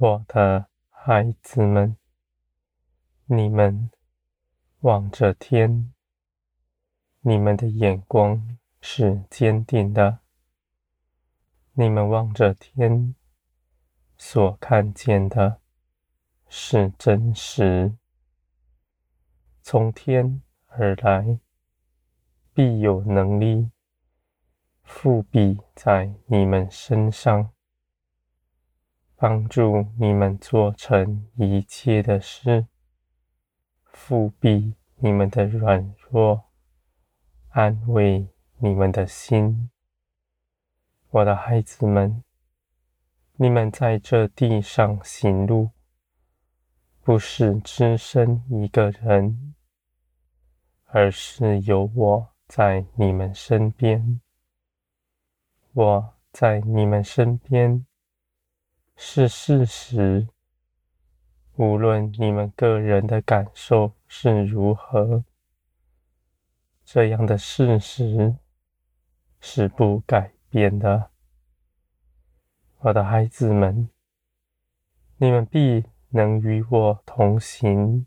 [0.00, 1.96] 我的孩子们，
[3.26, 3.90] 你们
[4.82, 5.92] 望着天，
[7.22, 10.20] 你们的眼光是坚定的。
[11.72, 13.16] 你们望着天，
[14.16, 15.60] 所看见的
[16.48, 17.96] 是真实。
[19.62, 21.40] 从天而来，
[22.54, 23.72] 必有能力，
[24.84, 27.50] 复庇在你们身上。
[29.20, 32.68] 帮助你们做成一切的事，
[33.82, 36.44] 复庇你们的软弱，
[37.48, 39.70] 安慰你们的心。
[41.10, 42.22] 我的孩子们，
[43.34, 45.70] 你们在这地上行路，
[47.02, 49.52] 不是只身一个人，
[50.84, 54.20] 而是有我在你们身边。
[55.72, 57.84] 我在你们身边。
[59.00, 60.26] 是事实，
[61.54, 65.22] 无论你们个人的感受是如何，
[66.84, 68.34] 这样的事实
[69.40, 71.10] 是不改变的。
[72.78, 73.88] 我的孩子们，
[75.18, 78.04] 你们必能与我同行，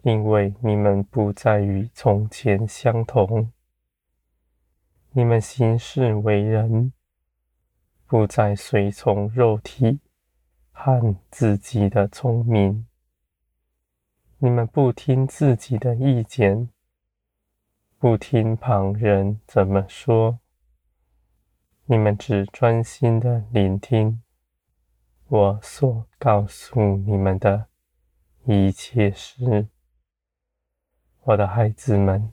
[0.00, 3.52] 因为你们不再与从前相同。
[5.10, 6.94] 你们行事为人。
[8.08, 10.00] 不再随从肉体
[10.72, 12.86] 和自己的聪明，
[14.38, 16.70] 你们不听自己的意见，
[17.98, 20.38] 不听旁人怎么说，
[21.84, 24.22] 你们只专心的聆听
[25.26, 27.66] 我所告诉你们的
[28.46, 29.68] 一切事。
[31.24, 32.32] 我的孩子们，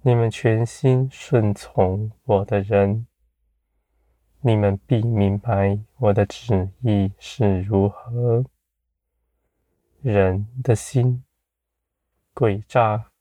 [0.00, 3.06] 你们全心顺从我的人。
[4.44, 8.44] 你们必明白我的旨意是如何。
[10.00, 11.22] 人的心
[12.34, 13.12] 诡诈，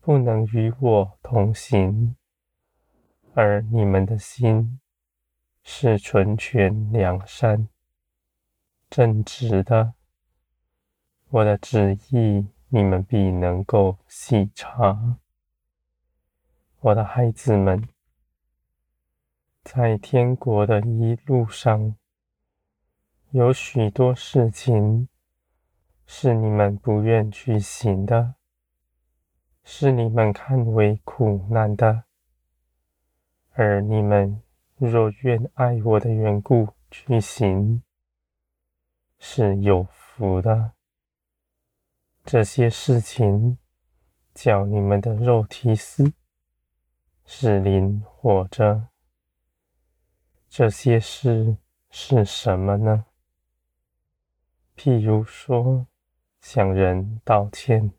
[0.00, 2.16] 不能与我同行；
[3.34, 4.80] 而你们的心
[5.62, 7.68] 是纯全良善、
[8.90, 9.94] 正直的。
[11.28, 15.18] 我的旨意，你们必能够细察。
[16.80, 17.88] 我的孩子们。
[19.68, 21.96] 在天国的一路上，
[23.30, 25.08] 有许多事情
[26.06, 28.36] 是你们不愿去行的，
[29.64, 32.04] 是你们看为苦难的。
[33.54, 34.40] 而你们
[34.76, 37.82] 若愿爱我的缘故去行，
[39.18, 40.74] 是有福的。
[42.24, 43.58] 这些事情
[44.32, 46.12] 叫你们的肉体死，
[47.24, 48.90] 是灵活着。
[50.58, 51.58] 这些事
[51.90, 53.04] 是什么呢？
[54.74, 55.86] 譬如说，
[56.40, 57.92] 向人道歉、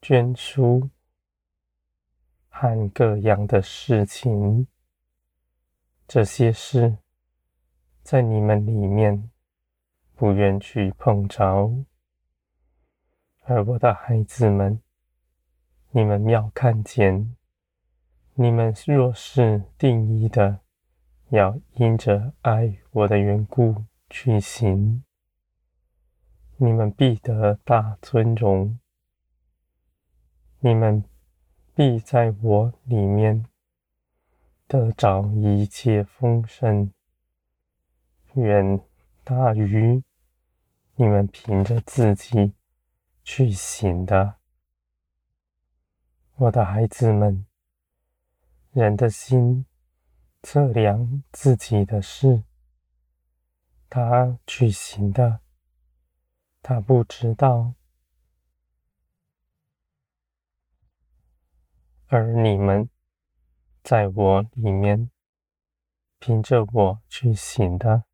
[0.00, 0.88] 捐书
[2.48, 4.66] 和各样的事情。
[6.08, 6.96] 这些事
[8.02, 9.30] 在你们里面
[10.14, 11.84] 不愿去碰着，
[13.40, 14.80] 而我的孩子们，
[15.90, 17.36] 你们要看见，
[18.32, 20.63] 你们若是定意的。
[21.34, 25.02] 要因着爱我的缘故去行，
[26.58, 28.78] 你们必得大尊荣，
[30.60, 31.02] 你们
[31.74, 33.46] 必在我里面
[34.68, 36.92] 得着一切丰盛，
[38.34, 38.80] 远
[39.24, 40.04] 大于
[40.94, 42.52] 你们凭着自己
[43.24, 44.36] 去行的。
[46.36, 47.44] 我的孩子们，
[48.70, 49.66] 人的心。
[50.46, 52.42] 测量自己的事，
[53.88, 55.40] 他去行的，
[56.60, 57.72] 他不知道；
[62.08, 62.90] 而你们
[63.82, 65.10] 在我里面，
[66.18, 68.04] 凭着我去行的，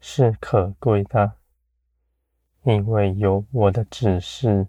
[0.00, 1.38] 是可贵的，
[2.64, 4.66] 因为有我的指示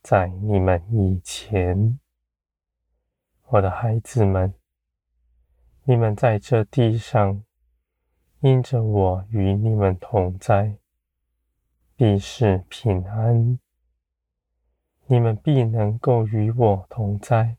[0.00, 1.98] 在你们以前，
[3.48, 4.54] 我的孩子们。
[5.90, 7.42] 你们在这地上，
[8.40, 10.76] 因着我与你们同在，
[11.96, 13.58] 必是平安。
[15.06, 17.56] 你们必能够与我同在，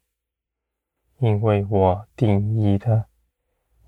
[1.17, 3.07] 因为我定义的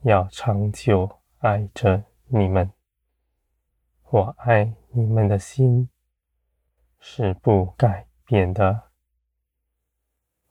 [0.01, 2.71] 要长久爱着你们。
[4.09, 5.87] 我爱你们的心
[6.99, 8.85] 是不改变的，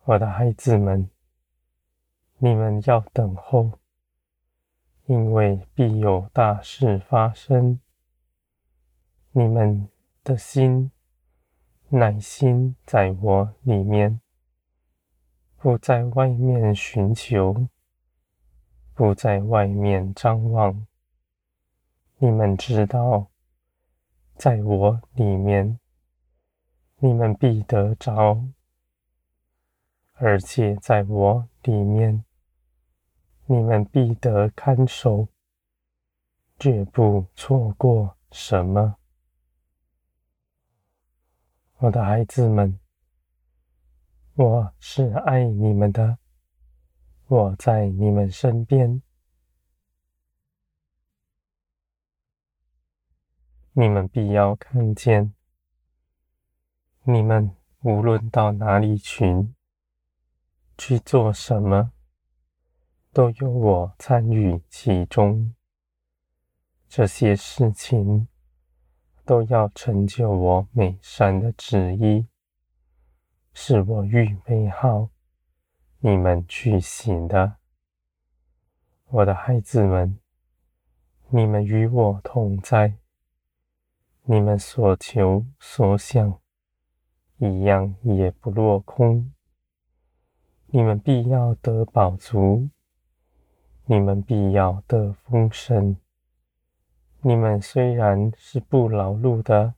[0.05, 1.11] 我的孩子们，
[2.43, 3.79] 你们要等候。
[5.07, 7.81] 因为必有大事发生。
[9.33, 9.89] 你们
[10.23, 10.93] 的心
[11.89, 14.21] 耐心在我里面，
[15.57, 17.67] 不在外面寻求，
[18.95, 20.87] 不在外面张望。
[22.19, 23.27] 你们知道，
[24.37, 25.81] 在我里面，
[26.99, 28.45] 你们必得着，
[30.15, 32.25] 而且在我里面。
[33.53, 35.27] 你们必得看守，
[36.57, 38.95] 绝不错过什么。
[41.79, 42.79] 我的孩子们，
[44.35, 46.19] 我是爱你们的，
[47.27, 49.03] 我在你们身边。
[53.73, 55.35] 你们必要看见，
[57.03, 57.51] 你们
[57.83, 59.49] 无论到哪里去，
[60.79, 61.91] 去做什么。
[63.13, 65.53] 都有我参与其中，
[66.89, 68.29] 这些事情
[69.25, 72.29] 都要成就我美善的旨意，
[73.53, 75.11] 是我预备好
[75.99, 77.57] 你们去行的。
[79.07, 80.21] 我的孩子们，
[81.31, 82.95] 你们与我同在，
[84.23, 86.41] 你们所求所想
[87.39, 89.33] 一样也不落空，
[90.67, 92.69] 你们必要得饱足。
[93.91, 95.97] 你们必要得丰盛。
[97.23, 99.75] 你们虽然是不劳碌的，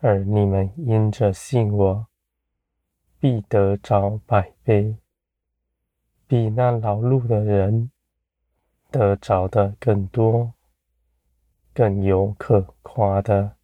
[0.00, 2.06] 而你们因着信我，
[3.18, 4.98] 必得着百倍，
[6.26, 7.90] 比那劳碌的人
[8.90, 10.52] 得着的更多，
[11.72, 13.56] 更有可夸的。